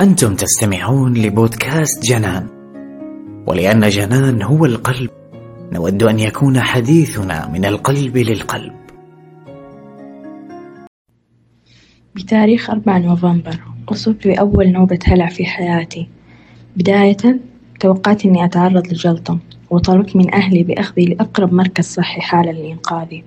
[0.00, 2.46] أنتم تستمعون لبودكاست جنان
[3.46, 5.10] ولأن جنان هو القلب
[5.72, 8.72] نود أن يكون حديثنا من القلب للقلب.
[12.14, 16.08] بتاريخ 4 نوفمبر أصبت بأول نوبة هلع في حياتي.
[16.76, 17.40] بداية
[17.80, 19.38] توقعت إني أتعرض لجلطة
[19.70, 23.24] وطلبت من أهلي بأخذي لأقرب مركز صحي حالا لإنقاذي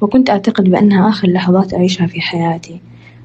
[0.00, 2.80] وكنت أعتقد بأنها آخر لحظات أعيشها في حياتي.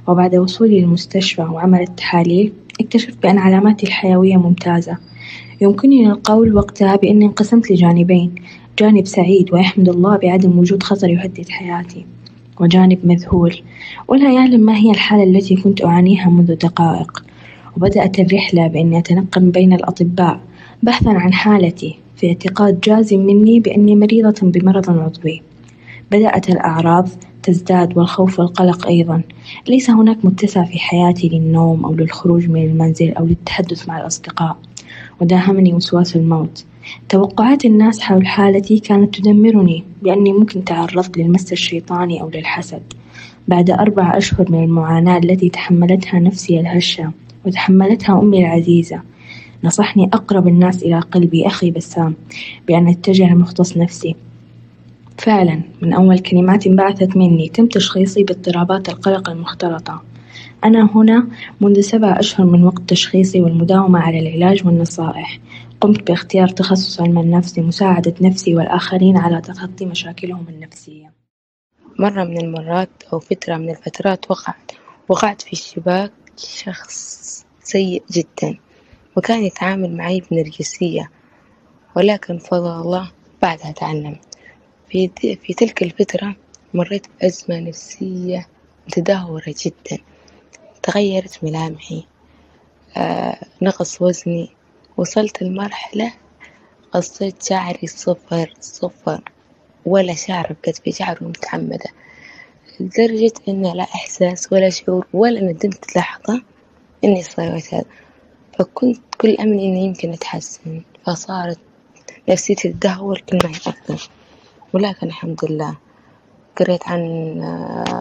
[0.09, 4.97] وبعد وصولي للمستشفى وعمل التحاليل اكتشفت بأن علاماتي الحيوية ممتازة.
[5.61, 8.35] يمكنني القول وقتها بأني انقسمت لجانبين
[8.79, 12.05] جانب سعيد ويحمد الله بعدم وجود خطر يهدد حياتي
[12.59, 13.55] وجانب مذهول.
[14.07, 17.23] ولا يعلم ما هي الحالة التي كنت أعانيها منذ دقائق.
[17.77, 20.39] وبدأت الرحلة بإني أتنقل بين الأطباء
[20.83, 25.41] بحثا عن حالتي في اعتقاد جازم مني بأني مريضة بمرض عضوي.
[26.11, 27.09] بدأت الأعراض
[27.43, 29.21] تزداد والخوف والقلق أيضا.
[29.67, 34.57] ليس هناك متسع في حياتي للنوم أو للخروج من المنزل أو للتحدث مع الأصدقاء.
[35.21, 36.65] وداهمني وسواس الموت.
[37.09, 42.81] توقعات الناس حول حالتي كانت تدمرني بأني ممكن تعرضت للمس الشيطاني أو للحسد.
[43.47, 47.11] بعد أربع أشهر من المعاناة التي تحملتها نفسي الهشة
[47.45, 49.01] وتحملتها أمي العزيزة
[49.63, 52.15] نصحني أقرب الناس إلى قلبي أخي بسام
[52.67, 54.15] بأن أتجه لمختص نفسي.
[55.19, 60.03] فعلا من أول كلمات انبعثت مني تم تشخيصي باضطرابات القلق المختلطة.
[60.63, 61.27] أنا هنا
[61.61, 65.39] منذ سبع أشهر من وقت تشخيصي والمداومة على العلاج والنصائح.
[65.81, 71.13] قمت باختيار تخصص علم النفس لمساعدة نفسي والآخرين على تخطي مشاكلهم النفسية.
[71.99, 74.71] مرة من المرات أو فترة من الفترات وقعت
[75.09, 78.57] وقعت في شباك شخص سيء جدا
[79.17, 81.11] وكان يتعامل معي بنرجسية
[81.95, 83.11] ولكن فضل الله
[83.41, 84.28] بعدها تعلمت
[84.89, 85.09] في,
[85.43, 86.35] في تلك الفترة
[86.73, 88.47] مريت بأزمة نفسية
[88.87, 90.03] متدهورة جدا.
[90.83, 92.03] تغيرت ملامحي.
[92.97, 94.49] آه نقص وزني.
[94.97, 96.13] وصلت لمرحلة
[96.91, 99.21] قصيت شعري صفر صفر.
[99.85, 101.89] ولا شعر بكتفي شعر متعمدة.
[102.79, 106.43] لدرجة إنه لا إحساس ولا شعور ولا ندمت لحظة
[107.03, 107.85] إني سويت هذا
[108.59, 110.81] فكنت كل أملي إني يمكن أتحسن.
[111.05, 111.59] فصارت
[112.29, 113.49] نفسيتي تدهور كل ما
[113.89, 113.97] هي
[114.73, 115.75] ولكن الحمد لله
[116.57, 117.01] قريت عن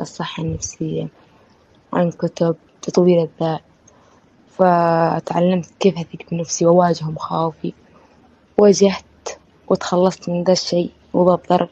[0.01, 1.09] الصحة النفسية
[1.93, 3.61] عن كتب تطوير الذات
[4.49, 7.73] فتعلمت كيف أثق بنفسي وأواجه مخاوفي
[8.59, 9.05] واجهت
[9.69, 11.69] وتخلصت من ذا الشيء وذا الضرر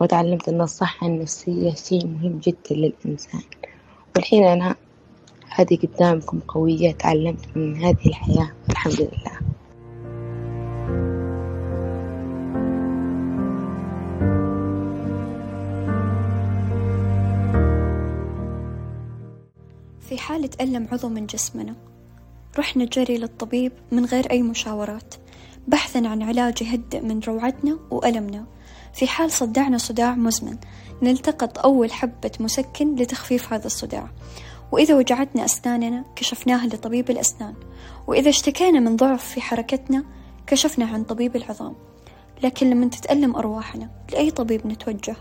[0.00, 3.42] وتعلمت أن الصحة النفسية شيء مهم جدا للإنسان.
[4.16, 4.76] والحين أنا
[5.48, 9.51] هذه قدامكم قوية تعلمت من هذه الحياة الحمد لله.
[20.22, 21.74] في حالة ألم عضو من جسمنا.
[22.58, 25.14] رحنا جري للطبيب من غير أي مشاورات.
[25.68, 28.46] بحثا عن علاج يهدئ من روعتنا وألمنا.
[28.94, 30.56] في حال صدعنا صداع مزمن
[31.02, 34.10] نلتقط أول حبة مسكن لتخفيف هذا الصداع.
[34.72, 37.54] وإذا وجعتنا أسناننا كشفناها لطبيب الأسنان.
[38.06, 40.04] وإذا اشتكينا من ضعف في حركتنا
[40.46, 41.74] كشفنا عن طبيب العظام.
[42.42, 45.16] لكن لما تتألم أرواحنا لأي طبيب نتوجه؟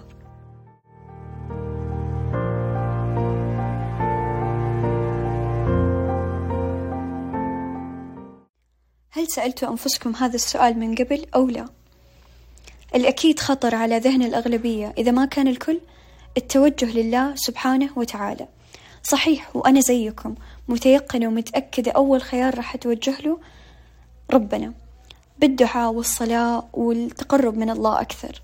[9.14, 11.66] هل سألتوا أنفسكم هذا السؤال من قبل أو لا؟
[12.96, 15.80] الأكيد خطر على ذهن الأغلبية إذا ما كان الكل
[16.38, 18.48] التوجه لله سبحانه وتعالى.
[19.04, 20.36] صحيح وأنا زيكم
[20.68, 23.40] متيقنة ومتأكدة أول خيار راح أتوجه له
[24.34, 24.74] ربنا
[25.40, 28.42] بالدعاء والصلاة والتقرب من الله أكثر.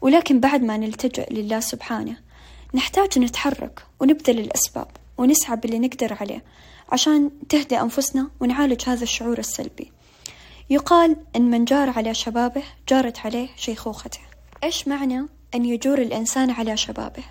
[0.00, 2.16] ولكن بعد ما نلتجئ لله سبحانه
[2.74, 4.88] نحتاج نتحرك ونبذل الأسباب.
[5.20, 6.44] ونسعى باللي نقدر عليه
[6.88, 9.92] عشان تهدى أنفسنا ونعالج هذا الشعور السلبي.
[10.70, 14.20] يقال أن من جار على شبابه جارت عليه شيخوخته.
[14.64, 17.22] إيش معنى أن يجور الإنسان على شبابه؟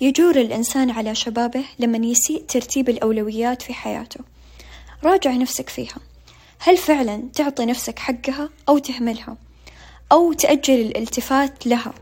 [0.00, 4.20] يجور الإنسان على شبابه لمن يسيء ترتيب الأولويات في حياته.
[5.04, 5.98] راجع نفسك فيها.
[6.58, 9.36] هل فعلا تعطي نفسك حقها أو تهملها؟
[10.12, 11.94] أو تأجل الالتفات لها؟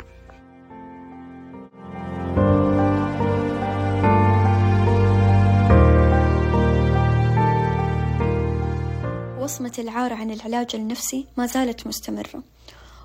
[9.44, 12.42] وصمة العار عن العلاج النفسي ما زالت مستمرة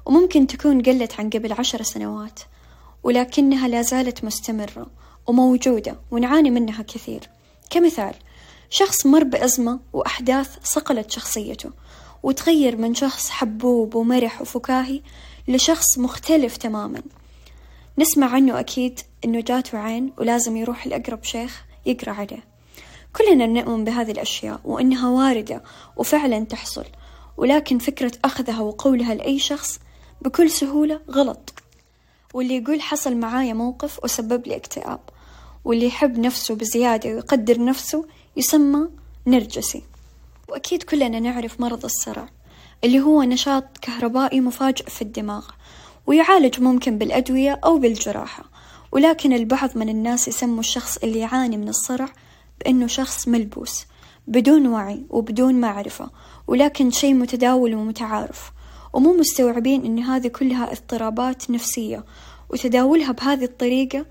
[0.06, 2.40] وممكن تكون قلت عن قبل عشر سنوات
[3.04, 4.88] ولكنها لا زالت مستمرة
[5.28, 7.30] وموجودة ونعاني منها كثير.
[7.70, 8.14] كمثال
[8.70, 11.70] شخص مر بأزمة وأحداث صقلت شخصيته
[12.24, 15.02] وتغير من شخص حبوب ومرح وفكاهي
[15.48, 17.02] لشخص مختلف تماما.
[17.98, 22.49] نسمع عنه أكيد إنه جاته عين ولازم يروح لأقرب شيخ يقرأ عليه.
[23.20, 25.64] كلنا نؤمن بهذه الأشياء وإنها واردة
[25.98, 26.86] وفعلا تحصل
[27.38, 29.80] ولكن فكرة أخذها وقولها لأي شخص
[30.22, 31.54] بكل سهولة غلط.
[32.34, 35.00] واللي يقول حصل معايا موقف وسبب لي اكتئاب
[35.66, 38.06] واللي يحب نفسه بزيادة ويقدر نفسه
[38.38, 38.88] يسمى
[39.28, 39.84] نرجسي.
[40.50, 42.30] وأكيد كلنا نعرف مرض الصرع
[42.84, 45.46] اللي هو نشاط كهربائي مفاجئ في الدماغ
[46.08, 48.44] ويعالج ممكن بالأدوية أو بالجراحة.
[48.92, 52.10] ولكن البعض من الناس يسموا الشخص اللي يعاني من الصرع
[52.60, 53.86] بأنه شخص ملبوس
[54.28, 56.10] بدون وعي وبدون معرفة
[56.48, 58.52] ولكن شيء متداول ومتعارف.
[58.94, 62.06] ومو مستوعبين أن هذه كلها اضطرابات نفسية
[62.50, 64.06] وتداولها بهذه الطريقة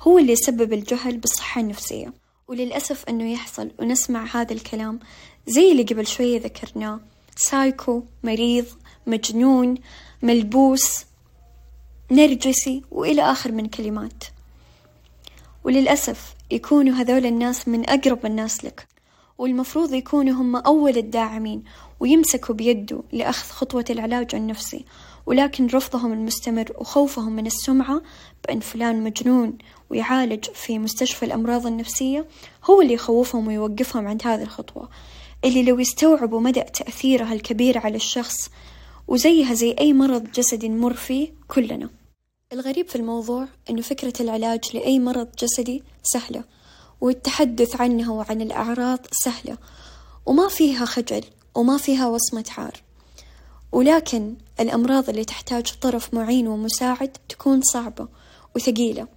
[0.00, 2.12] هو اللي يسبب الجهل بالصحة النفسية.
[2.48, 5.00] وللأسف أنه يحصل ونسمع هذا الكلام
[5.46, 7.00] زي اللي قبل شوية ذكرناه.
[7.36, 8.66] سايكو مريض
[9.06, 9.74] مجنون
[10.22, 11.04] ملبوس
[12.10, 14.24] نرجسي وإلى آخر من كلمات.
[15.64, 18.86] وللأسف يكونوا هذول الناس من أقرب الناس لك.
[19.40, 21.62] والمفروض يكونوا هم أول الداعمين
[22.00, 24.84] ويمسكوا بيده لأخذ خطوة العلاج النفسي
[25.26, 28.02] ولكن رفضهم المستمر وخوفهم من السمعة
[28.44, 29.58] بأن فلان مجنون
[29.90, 32.26] ويعالج في مستشفى الأمراض النفسية
[32.64, 34.88] هو اللي يخوفهم ويوقفهم عند هذه الخطوة.
[35.44, 38.50] اللي لو يستوعبوا مدى تأثيرها الكبير على الشخص
[39.08, 41.99] وزيها زي أي مرض جسدي نمر فيه كلنا.
[42.52, 46.44] الغريب في الموضوع أنه فكرة العلاج لأي مرض جسدي سهلة
[47.00, 49.58] والتحدث عنها وعن الأعراض سهلة
[50.26, 51.24] وما فيها خجل
[51.54, 52.82] وما فيها وصمة عار
[53.72, 58.08] ولكن الأمراض اللي تحتاج طرف معين ومساعد تكون صعبة
[58.56, 59.08] وثقيلة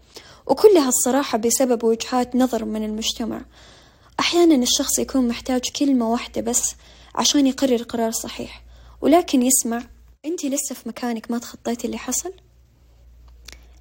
[0.48, 3.42] وكلها الصراحة بسبب وجهات نظر من المجتمع
[4.20, 6.76] أحيانا الشخص يكون محتاج كلمة واحدة بس
[7.16, 8.64] عشان يقرر قرار صحيح
[9.02, 9.84] ولكن يسمع
[10.26, 12.34] أنت لسه في مكانك ما تخطيتي اللي حصل؟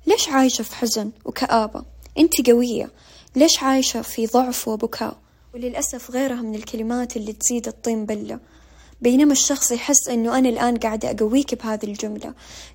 [0.07, 1.85] ليش عايشة في حزن وكآبة؟
[2.19, 2.91] أنت قوية.
[3.37, 5.17] ليش عايشة في ضعف وبكاء؟
[5.55, 8.41] وللأسف غيرها من الكلمات اللي تزيد الطين بلة.
[9.01, 12.35] بينما الشخص يحس إنه أنا الآن قاعدة أقويك بهذه الجملة.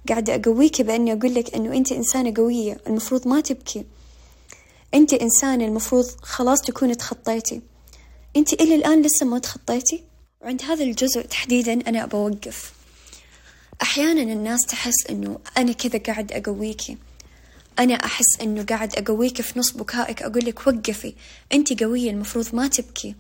[0.10, 2.78] قاعدة أقويك بأني أقول لك إنه أنت إنسانة قوية.
[2.88, 3.86] المفروض ما تبكي.
[4.94, 7.62] أنت إنسانة المفروض خلاص تكوني تخطيتي.
[8.36, 10.04] أنت إلى الآن لسه ما تخطيتي؟
[10.42, 12.74] وعند هذا الجزء تحديدا أنا بوقف
[13.82, 16.98] أحيانا الناس تحس إنه أنا كذا قاعد اقويكي
[17.80, 21.14] أنا أحس إنه قاعد أقويك في نص بكائك أقول لك وقفي
[21.54, 23.16] أنت قوية المفروض ما تبكي.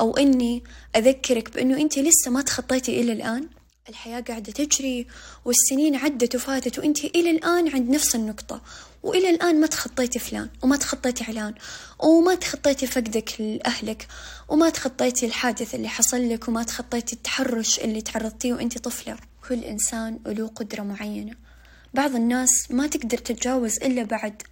[0.00, 0.62] أو إني
[0.96, 3.48] أذكرك بإنه أنت لسه ما تخطيتي إلى الآن.
[3.88, 5.06] الحياة قاعدة تجري
[5.44, 8.62] والسنين عدت وفاتت وأنت إلى الآن عند نفس النقطة.
[9.02, 11.54] وإلى الآن ما تخطيتي فلان وما تخطيتي علان
[11.98, 14.06] وما تخطيتي فقدك لأهلك
[14.48, 19.16] وما تخطيتي الحادث اللي حصل لك وما تخطيتي التحرش اللي تعرضتيه وأنت طفلة.
[19.48, 21.49] كل إنسان له قدرة معينة.
[21.94, 24.42] بعض الناس ما تقدر تتجاوز إلا بعد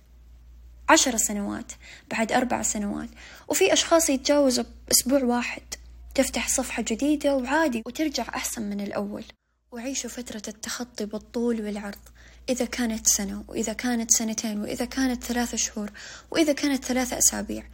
[0.89, 1.73] عشر سنوات
[2.11, 3.09] بعد أربع سنوات.
[3.49, 5.63] وفي أشخاص يتجاوزوا بأسبوع واحد.
[6.15, 9.25] تفتح صفحة جديدة وعادي وترجع أحسن من الأول.
[9.73, 11.99] وعيشوا فترة التخطي بالطول والعرض.
[12.49, 15.91] إذا كانت سنة وإذا كانت سنتين وإذا كانت ثلاثة شهور
[16.31, 17.65] وإذا كانت ثلاثة أسابيع.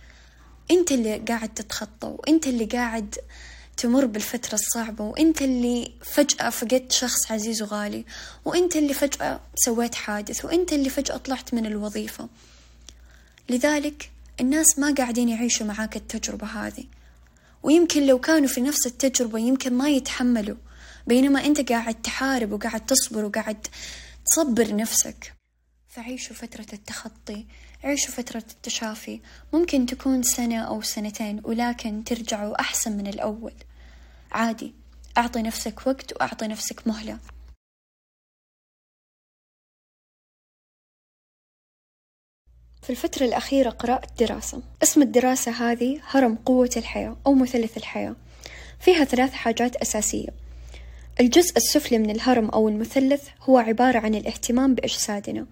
[0.70, 3.14] أنت اللي قاعد تتخطى وأنت اللي قاعد
[3.76, 8.04] تمر بالفترة الصعبة وأنت اللي فجأة فقدت شخص عزيز وغالي
[8.44, 12.28] وأنت اللي فجأة سويت حادث وأنت اللي فجأة طلعت من الوظيفة.
[13.48, 14.10] لذلك
[14.40, 16.84] الناس ما قاعدين يعيشوا معاك التجربة هذه.
[17.62, 20.56] ويمكن لو كانوا في نفس التجربة يمكن ما يتحملوا
[21.06, 23.66] بينما أنت قاعد تحارب وقاعد تصبر وقاعد
[24.26, 25.34] تصبر نفسك.
[25.88, 27.46] فعيشوا فترة التخطي
[27.84, 29.20] عيشوا فترة التشافي.
[29.52, 33.52] ممكن تكون سنة أو سنتين ولكن ترجعوا أحسن من الأول.
[34.34, 34.74] عادي.
[35.18, 37.18] أعطي نفسك وقت وأعطي نفسك مهلة.
[42.82, 44.62] في الفترة الأخيرة قرأت دراسة.
[44.82, 48.16] اسم الدراسة هذه هرم قوة الحياة أو مثلث الحياة.
[48.80, 50.28] فيها ثلاث حاجات أساسية.
[51.20, 55.46] الجزء السفلي من الهرم أو المثلث هو عبارة عن الاهتمام بأجسادنا.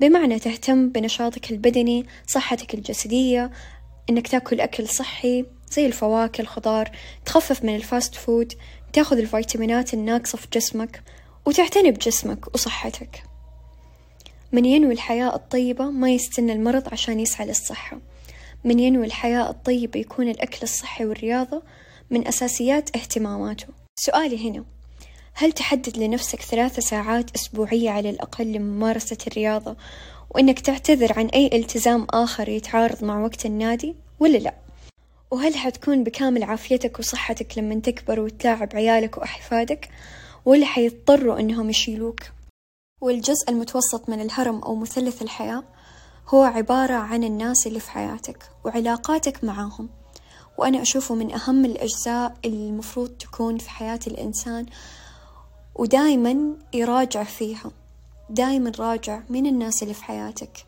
[0.00, 3.50] بمعنى تهتم بنشاطك البدني صحتك الجسدية
[4.10, 6.90] إنك تاكل أكل صحي زي الفواكه الخضار
[7.24, 8.52] تخفف من ال fast food
[8.92, 11.02] تاخذ الفيتامينات الناقصة في جسمك
[11.46, 13.22] وتعتني بجسمك وصحتك.
[14.52, 17.98] من ينوي الحياة الطيبة ما يستنى المرض عشان يسعى للصحة.
[18.64, 21.62] من ينوي الحياة الطيبة يكون الأكل الصحي والرياضة
[22.10, 23.66] من أساسيات اهتماماته.
[23.96, 24.64] سؤالي هنا
[25.34, 29.76] هل تحدد لنفسك ثلاثة ساعات أسبوعية على الأقل لممارسة الرياضة
[30.30, 34.54] وإنك تعتذر عن أي التزام آخر يتعارض مع وقت النادي ولا لأ؟
[35.30, 39.88] وهل حتكون بكامل عافيتك وصحتك لما تكبر وتلاعب عيالك وأحفادك؟
[40.44, 42.20] ولا حيضطروا إنهم يشيلوك؟
[43.00, 45.64] والجزء المتوسط من الهرم أو مثلث الحياة
[46.28, 49.88] هو عبارة عن الناس اللي في حياتك وعلاقاتك معاهم.
[50.58, 54.66] وأنا أشوفه من أهم الأجزاء اللي المفروض تكون في حياة الإنسان
[55.74, 57.70] ودايما يراجع فيها
[58.30, 60.66] دايما راجع من الناس اللي في حياتك.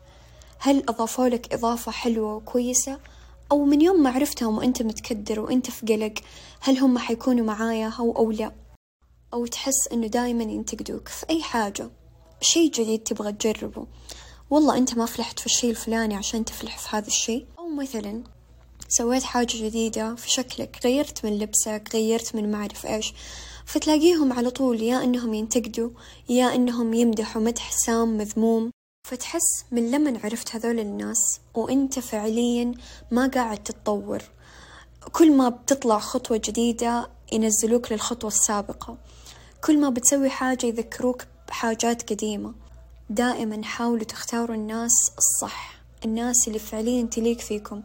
[0.59, 2.99] هل أضافوا لك إضافة حلوة وكويسة؟
[3.51, 6.13] أو من يوم ما عرفتهم وأنت متكدر وأنت في قلق
[6.59, 8.51] هل هم حيكونوا معايا أو أو لا؟
[9.33, 11.89] أو تحس إنه دايما ينتقدوك في أي حاجة؟
[12.41, 13.87] شي جديد تبغى تجربه.
[14.49, 18.23] والله أنت ما فلحت في الشي الفلاني عشان تفلح في هذا الشي أو مثلا
[18.87, 23.13] سويت حاجة جديدة في شكلك غيرت من لبسك غيرت من معرف إيش
[23.65, 25.89] فتلاقيهم على طول يا إنهم ينتقدوا
[26.29, 28.71] يا إنهم يمدحوا مدح سام مذموم.
[29.07, 32.71] فتحس من لمن عرفت هذول الناس وإنت فعليا
[33.11, 34.21] ما قاعد تتطور.
[35.11, 38.97] كل ما بتطلع خطوة جديدة ينزلوك للخطوة السابقة.
[39.63, 42.53] كل ما بتسوي حاجة يذكروك بحاجات قديمة.
[43.09, 47.81] دائما حاولوا تختاروا الناس الصح الناس اللي فعليا تليق فيكم.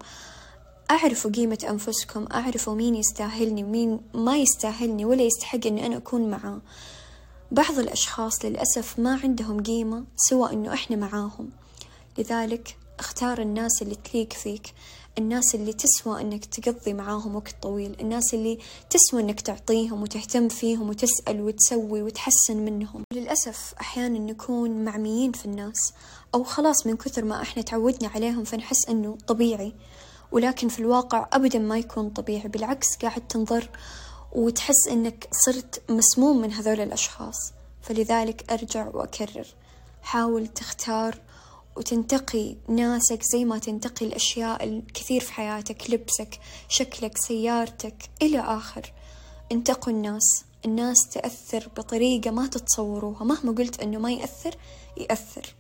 [0.91, 6.61] أعرفوا قيمة أنفسكم أعرفوا مين يستاهلني ومين ما يستاهلني ولا يستحق أني أنا أكون معاه.
[7.51, 11.51] بعض الأشخاص للأسف ما عندهم قيمة سوى أنه إحنا معاهم.
[12.19, 14.75] لذلك اختار الناس اللي تليق فيك
[15.19, 18.59] الناس اللي تسوى أنك تقضي معاهم وقت طويل الناس اللي
[18.91, 23.03] تسوى أنك تعطيهم وتهتم فيهم وتسأل وتسوي وتحسن منهم.
[23.13, 25.93] للأسف أحيانا نكون معميين في الناس
[26.35, 29.73] أو خلاص من كثر ما إحنا تعودنا عليهم فنحس أنه طبيعي.
[30.33, 33.71] ولكن في الواقع أبدا ما يكون طبيعي بالعكس قاعد تنظر
[34.33, 37.53] وتحس إنك صرت مسموم من هذول الأشخاص.
[37.83, 39.47] فلذلك أرجع وأكرر.
[40.03, 41.21] حاول تختار
[41.77, 48.93] وتنتقي ناسك زي ما تنتقي الأشياء الكثير في حياتك لبسك شكلك سيارتك إلى آخر.
[49.53, 50.45] انتقوا الناس.
[50.65, 53.25] الناس تأثر بطريقة ما تتصوروها.
[53.25, 54.55] مهما قلت أنه ما يأثر
[54.97, 55.55] يأثر.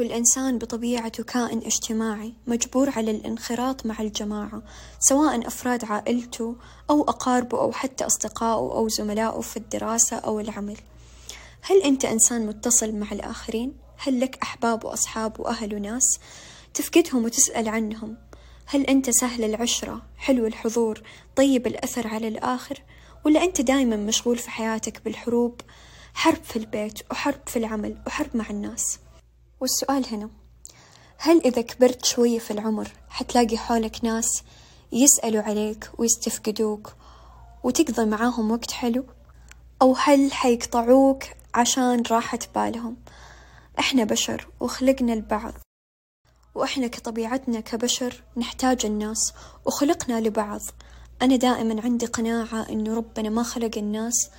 [0.00, 4.62] والإنسان بطبيعته كائن اجتماعي مجبور على الانخراط مع الجماعة
[5.00, 6.56] سواء أفراد عائلته
[6.90, 10.76] أو أقاربه أو حتى أصدقائه أو زملائه في الدراسة أو العمل
[11.62, 16.18] هل أنت إنسان متصل مع الآخرين؟ هل لك أحباب وأصحاب وأهل وناس؟
[16.74, 18.16] تفقدهم وتسأل عنهم
[18.66, 21.02] هل أنت سهل العشرة، حلو الحضور،
[21.36, 22.82] طيب الأثر على الآخر؟
[23.24, 25.60] ولا أنت دايما مشغول في حياتك بالحروب؟
[26.14, 28.98] حرب في البيت وحرب في العمل وحرب مع الناس
[29.60, 30.30] والسؤال هنا
[31.18, 34.42] هل إذا كبرت شوية في العمر حتلاقي حولك ناس
[34.92, 36.92] يسألوا عليك ويستفقدوك
[37.64, 39.04] وتقضي معاهم وقت حلو؟
[39.82, 41.24] أو هل حيقطعوك
[41.54, 42.96] عشان راحة بالهم؟
[43.78, 45.52] إحنا بشر وخلقنا البعض
[46.54, 49.32] وإحنا كطبيعتنا كبشر نحتاج الناس
[49.66, 50.60] وخلقنا لبعض.
[51.22, 54.30] أنا دائما عندي قناعة إنه ربنا ما خلق الناس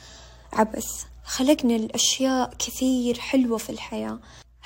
[0.54, 4.20] عبث خلقنا الأشياء كثير حلوة في الحياة.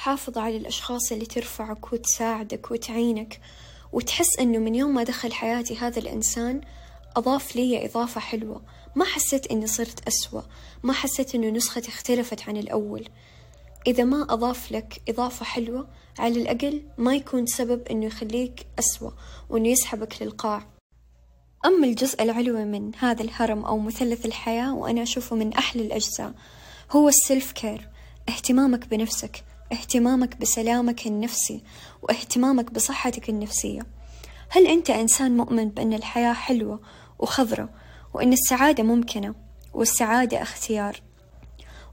[0.06, 3.40] حافظ على الأشخاص اللي ترفعك وتساعدك وتعينك
[3.94, 6.62] وتحس إنه من يوم ما دخل حياتي هذا الإنسان
[7.16, 8.62] أضاف لي إضافة حلوة.
[8.96, 10.42] ما حسيت إني صرت أسوأ
[10.84, 13.08] ما حسيت إنه نسختي اختلفت عن الأول.
[13.88, 15.88] إذا ما أضاف لك إضافة حلوة
[16.20, 19.12] على الأقل ما يكون سبب إنه يخليك أسوأ
[19.50, 20.68] وإنه يسحبك للقاع.
[21.66, 26.34] أما الجزء العلوي من هذا الهرم أو مثلث الحياة وأنا أشوفه من أحلى الأجزاء
[26.92, 27.90] هو السيلف كير
[28.30, 29.44] اهتمامك بنفسك.
[29.72, 31.62] اهتمامك بسلامك النفسي
[32.02, 33.86] واهتمامك بصحتك النفسية.
[34.50, 36.80] هل أنت إنسان مؤمن بأن الحياة حلوة
[37.20, 37.70] وخضرة
[38.14, 39.36] وأن السعادة ممكنة
[39.74, 41.02] والسعادة اختيار؟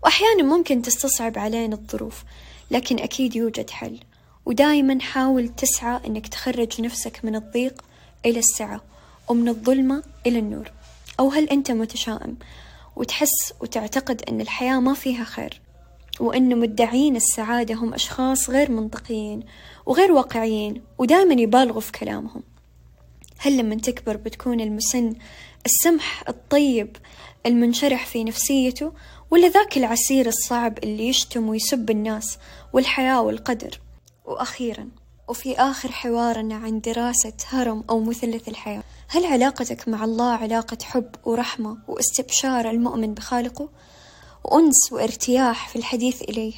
[0.02, 2.24] وأحيانا ممكن تستصعب علينا الظروف
[2.70, 4.00] لكن أكيد يوجد حل.
[4.46, 7.84] ودايما حاول تسعى أنك تخرج نفسك من الضيق
[8.26, 8.80] إلى السعة
[9.28, 10.72] ومن الظلمة إلى النور.
[11.20, 12.36] أو هل أنت متشائم
[12.96, 15.61] وتحس وتعتقد أن الحياة ما فيها خير؟
[16.20, 19.42] وأن مدعين السعادة هم أشخاص غير منطقيين
[19.86, 22.42] وغير واقعيين ودائما يبالغوا في كلامهم.
[23.38, 25.14] هل لما تكبر بتكون المسن
[25.66, 26.96] السمح الطيب
[27.46, 28.92] المنشرح في نفسيته
[29.30, 32.38] ولا ذاك العسير الصعب اللي يشتم ويسب الناس
[32.72, 33.80] والحياة والقدر؟
[34.24, 34.88] وأخيرا
[35.28, 41.14] وفي آخر حوارنا عن دراسة هرم أو مثلث الحياة هل علاقتك مع الله علاقة حب
[41.24, 43.68] ورحمة واستبشار المؤمن بخالقه؟
[44.44, 46.52] وأنس وارتياح في الحديث إليه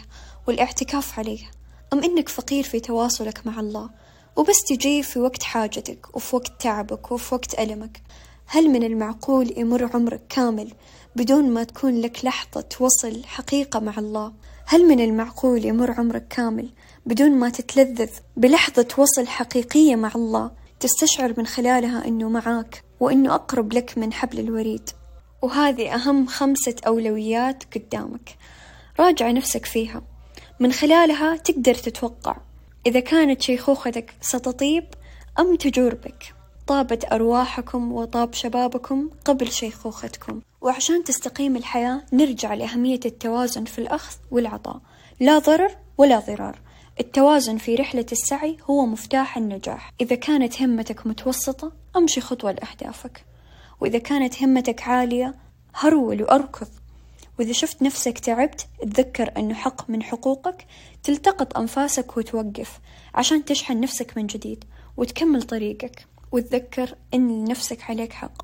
[0.48, 1.50] والاعتكاف عليه.
[1.92, 3.90] أم إنك فقير في تواصلك مع الله
[4.36, 8.02] وبس تجي في وقت حاجتك وفي وقت تعبك وفي وقت ألمك.
[8.46, 10.72] هل من المعقول يمر عمرك كامل
[11.16, 14.32] بدون ما تكون لك لحظة وصل حقيقة مع الله؟
[14.66, 16.68] هل من المعقول يمر عمرك كامل
[17.06, 20.50] بدون ما تتلذذ بلحظة وصل حقيقية مع الله
[20.80, 24.90] تستشعر من خلالها أنه معاك وأنه أقرب لك من حبل الوريد؟
[25.44, 28.36] وهذه أهم خمسة أولويات قدامك.
[29.00, 30.02] راجع نفسك فيها.
[30.60, 32.36] من خلالها تقدر تتوقع
[32.86, 34.84] إذا كانت شيخوختك ستطيب
[35.38, 36.34] أم تجور بك.
[36.66, 40.40] طابت أرواحكم وطاب شبابكم قبل شيخوختكم.
[40.60, 44.80] وعشان تستقيم الحياة نرجع لأهمية التوازن في الأخذ والعطاء.
[45.20, 46.58] لا ضرر ولا ضرار.
[47.00, 49.92] التوازن في رحلة السعي هو مفتاح النجاح.
[50.00, 53.24] إذا كانت همتك متوسطة أمشي خطوة لأهدافك.
[53.84, 55.34] وإذا كانت همتك عالية
[55.74, 56.68] هرول وأركض.
[57.38, 60.66] وإذا شفت نفسك تعبت تذكر أنه حق من حقوقك
[61.02, 62.80] تلتقط أنفاسك وتوقف
[63.14, 64.64] عشان تشحن نفسك من جديد
[64.96, 66.06] وتكمل طريقك.
[66.32, 68.42] وتذكر أن لنفسك عليك حق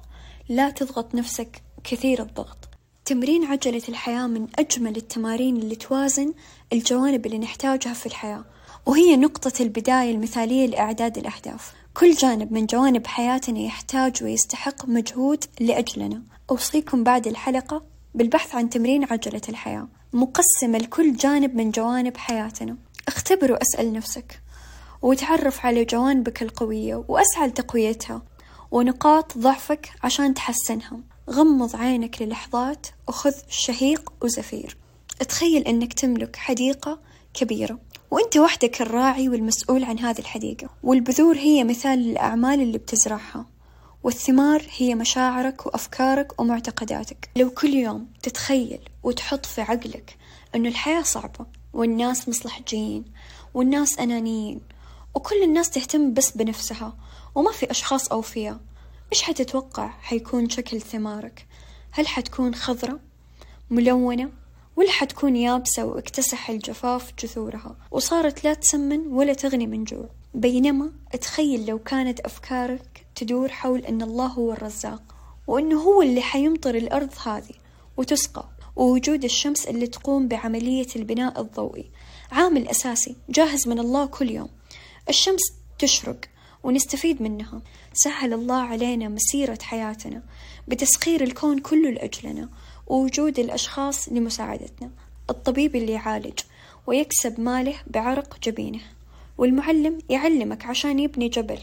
[0.49, 2.69] لا تضغط نفسك كثير الضغط.
[3.05, 6.35] تمرين عجلة الحياة من أجمل التمارين اللي توازن
[6.73, 8.45] الجوانب اللي نحتاجها في الحياة
[8.87, 11.80] وهي نقطة البداية المثالية لإعداد الأهداف.
[12.01, 16.23] كل جانب من جوانب حياتنا يحتاج ويستحق مجهود لأجلنا.
[16.51, 17.83] أوصيكم بعد الحلقة
[18.15, 22.77] بالبحث عن تمرين عجلة الحياة مقسمة لكل جانب من جوانب حياتنا.
[23.09, 24.41] اختبر واسأل نفسك
[25.03, 28.23] وتعرف على جوانبك القوية واسعى لتقويتها
[28.71, 31.01] ونقاط ضعفك عشان تحسنها.
[31.31, 34.77] غمض عينك للحظات وخذ شهيق وزفير.
[35.29, 36.99] تخيل أنك تملك حديقة
[37.35, 37.79] كبيرة.
[38.11, 40.69] وأنت وحدك الراعي والمسؤول عن هذه الحديقة.
[40.83, 43.47] والبذور هي مثال للأعمال اللي بتزرعها.
[44.03, 47.31] والثمار هي مشاعرك وأفكارك ومعتقداتك.
[47.37, 50.17] لو كل يوم تتخيل وتحط في عقلك
[50.55, 53.05] أنه الحياة صعبة والناس مصلحجيين
[53.55, 54.61] والناس أنانيين
[55.15, 56.97] وكل الناس تهتم بس بنفسها
[57.35, 58.61] وما في أشخاص أوفياء
[59.13, 61.47] إيش حتتوقع حيكون شكل ثمارك؟
[61.91, 63.01] هل حتكون خضرة
[63.71, 64.31] ملونة
[64.77, 70.09] ولا حتكون يابسة واكتسح الجفاف جذورها وصارت لا تسمن ولا تغني من جوع.
[70.35, 75.03] بينما تخيل لو كانت أفكارك تدور حول أن الله هو الرزاق
[75.47, 77.55] وأنه هو اللي حيمطر الأرض هذه
[77.97, 81.91] وتسقى ووجود الشمس اللي تقوم بعملية البناء الضوئي.
[82.33, 84.49] عامل أساسي جاهز من الله كل يوم.
[85.09, 85.41] الشمس
[85.79, 86.21] تشرق
[86.63, 87.63] ونستفيد منها.
[87.93, 90.23] سهل الله علينا مسيرة حياتنا
[90.69, 92.49] بتسخير الكون كله لأجلنا.
[92.91, 94.91] ووجود الأشخاص لمساعدتنا.
[95.31, 96.39] الطبيب اللي يعالج
[96.87, 98.81] ويكسب ماله بعرق جبينه.
[99.39, 101.59] والمعلم يعلمك عشان يبني جبل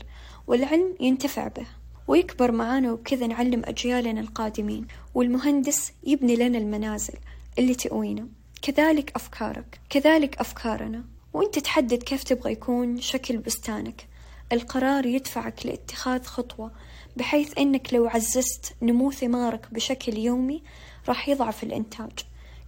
[0.48, 1.66] والعلم ينتفع به.
[2.08, 4.88] ويكبر معانا وبكذا نعلم أجيالنا القادمين.
[5.16, 7.14] والمهندس يبني لنا المنازل
[7.60, 8.28] اللي تأوينا
[8.62, 11.04] كذلك أفكارك كذلك أفكارنا.
[11.34, 14.08] وأنت تحدد كيف تبغى يكون شكل بستانك.
[14.52, 16.72] القرار يدفعك لاتخاذ خطوة
[17.18, 20.64] بحيث إنك لو عززت نمو ثمارك بشكل يومي
[21.08, 22.12] راح يضعف الإنتاج.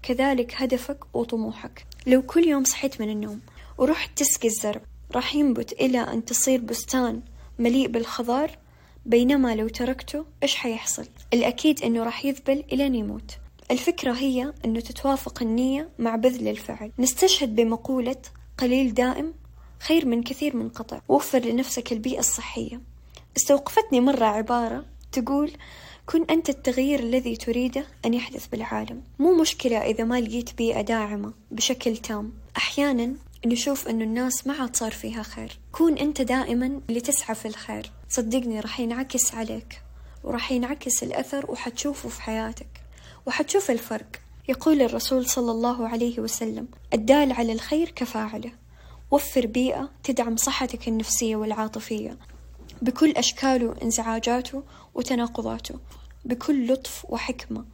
[0.03, 1.85] كذلك هدفك وطموحك.
[2.07, 3.39] لو كل يوم صحيت من النوم
[3.77, 4.81] ورحت تسقي الزرع
[5.15, 7.21] راح ينبت إلى أن تصير بستان
[7.59, 8.57] مليء بالخضار.
[9.05, 13.37] بينما لو تركته إيش حيحصل؟ الأكيد إنه راح يذبل إلى يموت.
[13.71, 16.91] الفكرة هي أنه تتوافق النية مع بذل الفعل.
[16.99, 18.21] نستشهد بمقولة
[18.57, 19.33] قليل دائم
[19.79, 22.81] خير من كثير منقطع وفر لنفسك البيئة الصحية.
[23.37, 25.51] استوقفتني مرة عبارة تقول
[26.11, 29.03] كن أنت التغيير الذي تريده أن يحدث بالعالم.
[29.19, 32.33] مو مشكلة إذا ما لقيت بيئة داعمة بشكل تام.
[32.57, 33.13] أحيانا
[33.45, 35.59] نشوف أنه الناس ما عاد صار فيها خير.
[35.71, 37.91] كون أنت دائما اللي تسعى في الخير.
[38.09, 39.81] صدقني راح ينعكس عليك
[40.23, 42.81] وراح ينعكس الأثر وحتشوفه في حياتك
[43.25, 44.09] وحتشوف الفرق.
[44.47, 48.51] يقول الرسول صلى الله عليه وسلم الدال على الخير كفاعله.
[49.11, 52.17] وفر بيئة تدعم صحتك النفسية والعاطفية.
[52.81, 54.63] بكل أشكاله وانزعاجاته
[54.95, 55.79] وتناقضاته.
[56.25, 57.65] بكل لطف وحكمة.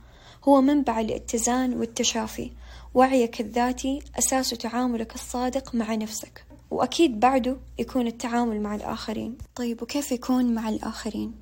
[0.43, 2.51] هو منبع الاتزان والتشافي.
[2.93, 6.45] وعيك الذاتي أساس تعاملك الصادق مع نفسك.
[6.71, 9.37] وأكيد بعده يكون التعامل مع الآخرين.
[9.55, 11.33] طيب وكيف يكون مع الآخرين؟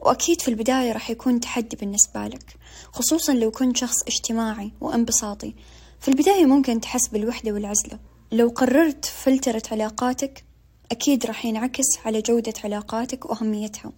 [0.00, 2.56] وأكيد في البداية راح يكون تحدي بالنسبة لك
[2.92, 5.54] خصوصا لو كنت شخص اجتماعي وانبساطي.
[6.00, 7.98] في البداية ممكن تحس بالوحدة والعزلة.
[8.32, 10.44] لو قررت فلترة علاقاتك
[10.90, 13.92] أكيد راح ينعكس على جودة علاقاتك وأهميتها.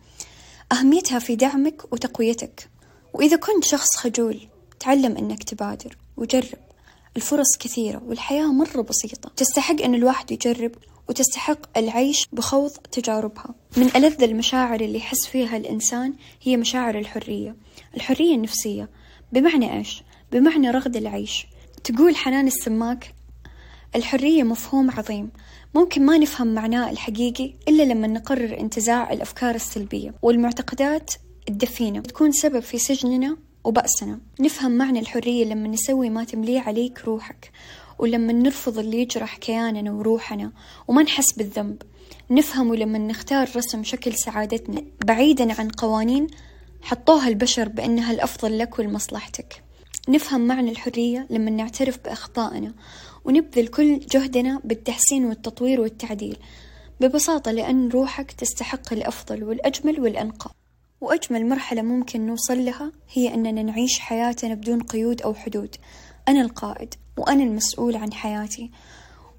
[0.73, 2.71] أهميتها في دعمك وتقويتك.
[3.13, 4.49] وإذا كنت شخص خجول
[4.81, 6.59] تعلم أنك تبادر وجرب.
[7.17, 9.31] الفرص كثيرة والحياة مرة بسيطة.
[9.37, 10.73] تستحق أن الواحد يجرب
[11.09, 13.55] وتستحق العيش بخوض تجاربها.
[13.77, 17.57] من ألذ المشاعر اللي يحس فيها الإنسان هي مشاعر الحرية.
[17.97, 18.91] الحرية النفسية.
[19.33, 20.03] بمعنى إيش؟
[20.33, 21.47] بمعنى رغد العيش.
[21.85, 23.15] تقول حنان السماك
[23.97, 25.31] الحرية مفهوم عظيم.
[25.75, 31.15] ممكن ما نفهم معناه الحقيقي إلا لما نقرر انتزاع الأفكار السلبية والمعتقدات
[31.49, 32.01] الدفينة.
[32.01, 34.21] تكون سبب في سجننا وبأسنا.
[34.41, 37.51] نفهم معنى الحرية لما نسوي ما تمليه عليك روحك
[37.99, 40.53] ولما نرفض اللي يجرح كياننا وروحنا
[40.89, 41.83] وما نحس بالذنب.
[42.31, 46.27] نفهمه لما نختار رسم شكل سعادتنا بعيدا عن قوانين
[46.83, 49.63] حطوها البشر بأنها الأفضل لك ولمصلحتك.
[50.09, 52.75] نفهم معنى الحرية لما نعترف بأخطائنا
[53.29, 56.37] ونبذل كل جهدنا بالتحسين والتطوير والتعديل
[57.01, 60.51] ببساطة لأن روحك تستحق الأفضل والأجمل والأنقى.
[61.01, 65.77] وأجمل مرحلة ممكن نوصل لها هي أننا نعيش حياتنا بدون قيود أو حدود.
[66.29, 68.71] أنا القائد وأنا المسؤول عن حياتي.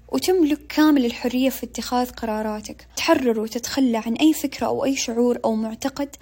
[0.08, 2.86] وتملك كامل الحرية في اتخاذ قراراتك.
[2.96, 6.16] تحرر وتتخلى عن أي فكرة أو أي شعور أو معتقد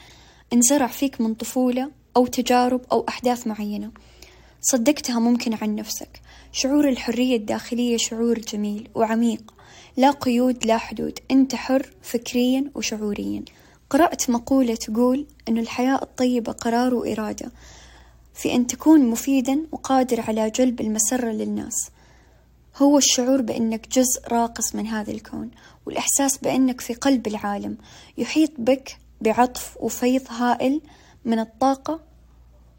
[0.53, 3.91] انزرع فيك من طفولة أو تجارب أو أحداث معينة.
[4.61, 6.21] صدقتها ممكن عن نفسك.
[6.61, 9.55] شعور الحرية الداخلية شعور جميل وعميق.
[9.97, 11.19] لا قيود لا حدود.
[11.31, 13.45] أنت حر فكريا وشعوريا.
[13.91, 17.53] قرأت مقولة تقول أن الحياة الطيبة قرار وإرادة
[18.35, 21.91] في أن تكون مفيدا وقادر على جلب المسرة للناس.
[22.77, 25.51] هو الشعور بأنك جزء راقص من هذا الكون
[25.87, 27.79] والإحساس بأنك في قلب العالم.
[28.19, 30.81] يحيط بك بعطف وفيض هائل
[31.25, 32.01] من الطاقة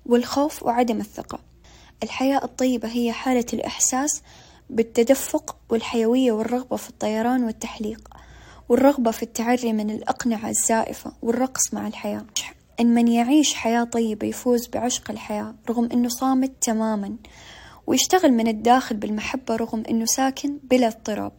[0.06, 1.49] والخوف وعدم الثقة.
[2.04, 4.22] الحياة الطيبة هي حالة الإحساس
[4.70, 8.10] بالتدفق والحيوية والرغبة في الطيران والتحليق
[8.70, 12.26] والرغبة في التعري من الأقنعة الزائفة والرقص مع الحياة.
[12.80, 17.16] إن من يعيش حياة طيبة يفوز بعشق الحياة رغم أنه صامت تماما
[17.88, 21.34] ويشتغل من الداخل بالمحبة رغم أنه ساكن بلا اضطراب.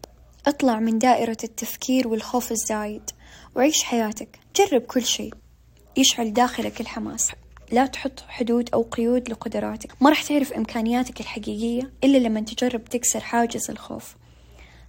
[0.47, 3.11] اطلع من دائرة التفكير والخوف الزايد
[3.57, 5.35] وعيش حياتك جرب كل شيء
[5.97, 7.33] يشعل داخلك الحماس.
[7.73, 10.03] لا تحط حدود أو قيود لقدراتك.
[10.03, 14.17] ما راح تعرف إمكانياتك الحقيقية إلا لما تجرب تكسر حاجز الخوف.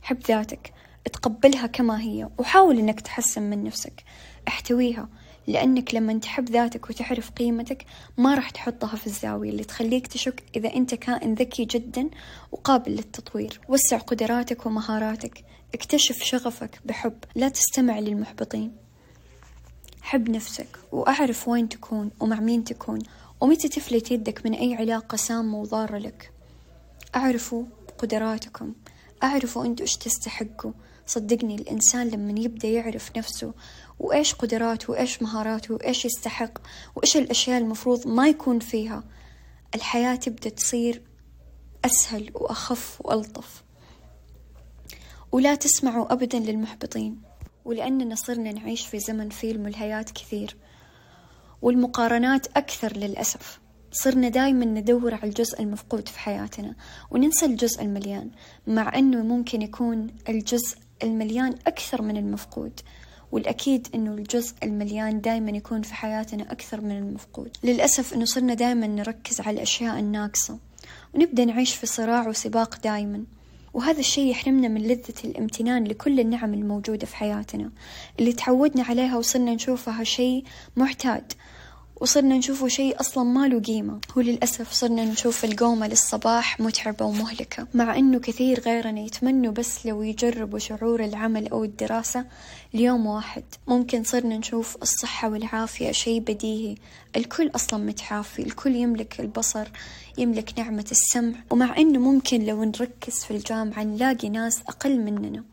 [0.01, 0.73] حب ذاتك
[1.13, 4.03] تقبلها كما هي وحاول إنك تحسن من نفسك.
[4.47, 5.09] احتويها
[5.47, 7.85] لأنك لما تحب ذاتك وتعرف قيمتك
[8.17, 12.09] ما راح تحطها في الزاوية اللي تخليك تشك إذا أنت كائن ذكي جدا
[12.51, 13.61] وقابل للتطوير.
[13.69, 15.45] وسع قدراتك ومهاراتك.
[15.73, 17.17] اكتشف شغفك بحب.
[17.35, 18.71] لا تستمع للمحبطين.
[20.01, 22.99] حب نفسك وأعرف وين تكون ومع مين تكون
[23.41, 26.31] ومتى تفلت يدك من أي علاقة سامة وضارة لك.
[27.15, 27.63] أعرفوا
[27.97, 28.73] قدراتكم.
[29.23, 30.71] أعرفوا أنتوا إيش تستحقوا.
[31.05, 33.53] صدقني الإنسان لما يبدأ يعرف نفسه
[33.99, 36.57] وإيش قدراته وإيش مهاراته وإيش يستحق
[36.95, 39.03] وإيش الأشياء المفروض ما يكون فيها
[39.75, 41.01] الحياة تبدأ تصير
[41.85, 43.63] أسهل وأخف وألطف.
[45.31, 47.30] ولا تسمعوا أبدا للمحبطين.
[47.65, 50.55] ولأننا صرنا نعيش في زمن فيه الملهيات كثير.
[51.61, 53.59] والمقارنات أكثر للأسف.
[53.91, 56.75] صرنا دايما ندور على الجزء المفقود في حياتنا
[57.11, 58.31] وننسى الجزء المليان
[58.67, 62.79] مع أنه ممكن يكون الجزء المليان أكثر من المفقود.
[63.31, 67.57] والأكيد أنه الجزء المليان دايما يكون في حياتنا أكثر من المفقود.
[67.63, 70.59] للأسف أنه صرنا دايما نركز على الأشياء الناقصة
[71.13, 73.23] ونبدأ نعيش في صراع وسباق دايما.
[73.73, 77.71] وهذا الشيء يحرمنا من لذة الامتنان لكل النعم الموجودة في حياتنا.
[78.19, 80.43] اللي تعودنا عليها وصرنا نشوفها شيء
[80.75, 81.33] معتاد
[82.01, 83.99] وصرنا نشوفه شيء أصلا ما له قيمة.
[84.15, 87.67] وللأسف صرنا نشوف القومة للصباح متعبة ومهلكة.
[87.73, 92.25] مع أنه كثير غيرنا يتمنوا بس لو يجربوا شعور العمل أو الدراسة
[92.73, 96.75] ليوم واحد ممكن صرنا نشوف الصحة والعافية شيء بديهي.
[97.15, 99.67] الكل أصلا متعافي الكل يملك البصر
[100.17, 101.35] يملك نعمة السمع.
[101.49, 105.43] ومع أنه ممكن لو نركز في الجامعة نلاقي ناس أقل مننا.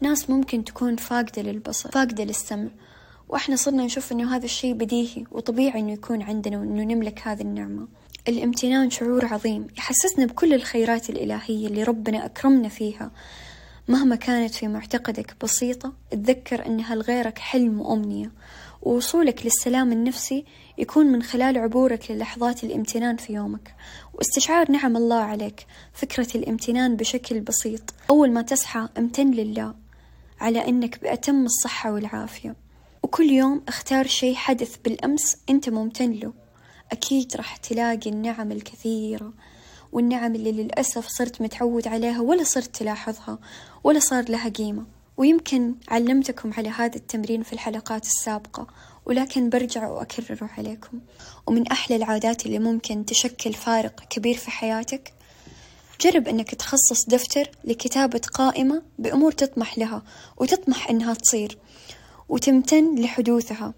[0.00, 2.68] ناس ممكن تكون فاقدة للبصر فاقدة للسمع.
[3.28, 7.88] وإحنا صرنا نشوف إنه هذا الشيء بديهي وطبيعي إنه يكون عندنا وإنه نملك هذه النعمة.
[8.28, 13.10] الامتنان شعور عظيم يحسسنا بكل الخيرات الإلهية اللي ربنا أكرمنا فيها.
[13.88, 18.32] مهما كانت في معتقدك بسيطة تذكر أنها لغيرك حلم وأمنية.
[18.82, 20.44] ووصولك للسلام النفسي
[20.78, 23.74] يكون من خلال عبورك للحظات الامتنان في يومك.
[24.14, 27.94] واستشعار نعم الله عليك فكرة الامتنان بشكل بسيط.
[28.10, 29.74] أول ما تصحى امتن لله
[30.40, 32.67] على أنك بأتم الصحة والعافية.
[33.08, 36.32] وكل يوم اختار شيء حدث بالأمس أنت ممتن له.
[36.92, 39.32] أكيد راح تلاقي النعم الكثيرة
[39.92, 43.38] والنعم اللي للأسف صرت متعود عليها ولا صرت تلاحظها
[43.84, 44.86] ولا صار لها قيمة.
[45.16, 48.66] ويمكن علمتكم على هذا التمرين في الحلقات السابقة
[49.06, 51.00] ولكن برجع وأكرره عليكم.
[51.46, 55.12] ومن أحلى العادات اللي ممكن تشكل فارق كبير في حياتك
[56.00, 60.02] جرب أنك تخصص دفتر لكتابة قائمة بأمور تطمح لها
[60.36, 61.58] وتطمح أنها تصير.
[62.28, 63.74] وتمتن لحدوثها.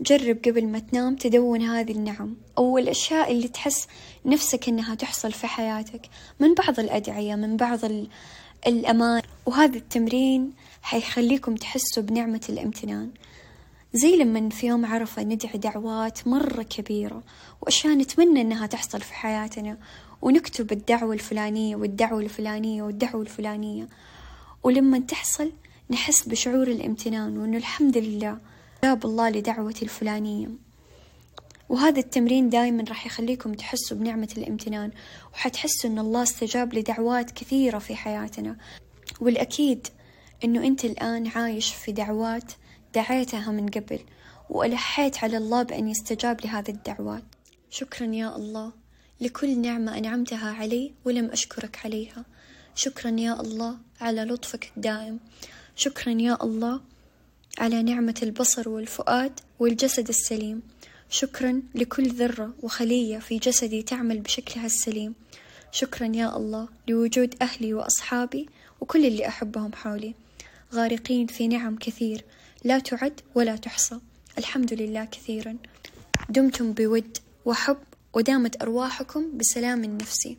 [0.00, 2.36] جرب قبل ما تنام تدون هذه النعم.
[2.58, 3.86] أو الأشياء اللي تحس
[4.26, 6.00] نفسك أنها تحصل في حياتك.
[6.40, 7.78] من بعض الأدعية من بعض
[8.66, 9.22] الأمان.
[9.46, 13.10] وهذا التمرين حيخليكم تحسوا بنعمة الامتنان.
[13.94, 17.22] زي لما في يوم عرفة ندعي دعوات مرة كبيرة
[17.62, 19.78] وأشياء نتمنى أنها تحصل في حياتنا.
[20.22, 23.88] ونكتب الدعوة الفلانية والدعوة الفلانية والدعوة الفلانية.
[24.62, 25.52] ولما تحصل
[25.92, 28.38] نحس بشعور الامتنان وأنه الحمد لله.
[28.84, 30.48] جاب الله لدعوتي الفلانية.
[31.68, 34.90] وهذا التمرين دايما راح يخليكم تحسوا بنعمة الامتنان
[35.32, 38.56] وحتحسوا إن الله استجاب لدعوات كثيرة في حياتنا.
[39.20, 39.86] والأكيد
[40.44, 42.52] إنه أنت الآن عايش في دعوات
[42.94, 43.98] دعيتها من قبل
[44.50, 47.24] وألحيت على الله بأن يستجاب لهذه الدعوات.
[47.70, 48.72] شكرا يا الله.
[49.20, 52.24] لكل نعمة أنعمتها علي ولم أشكرك عليها.
[52.74, 55.18] شكرا يا الله على لطفك الدائم.
[55.84, 56.80] شكرا يا الله
[57.58, 60.62] على نعمة البصر والفؤاد والجسد السليم.
[61.10, 65.14] شكرا لكل ذرة وخلية في جسدي تعمل بشكلها السليم.
[65.72, 68.48] شكرا يا الله لوجود أهلي وأصحابي
[68.80, 70.14] وكل اللي أحبهم حولي.
[70.74, 72.24] غارقين في نعم كثير.
[72.64, 73.98] لا تعد ولا تحصى.
[74.38, 75.56] الحمد لله كثيرا.
[76.28, 77.78] دمتم بود وحب
[78.14, 80.36] ودامت أرواحكم بسلام نفسي.